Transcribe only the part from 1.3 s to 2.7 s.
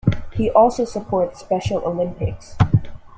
Special Olympics.